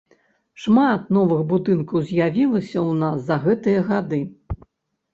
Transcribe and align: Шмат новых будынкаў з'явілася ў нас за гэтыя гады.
Шмат 0.63 1.11
новых 1.17 1.43
будынкаў 1.53 2.03
з'явілася 2.09 2.73
ў 2.73 2.91
нас 3.05 3.17
за 3.31 3.41
гэтыя 3.47 3.89
гады. 3.95 4.27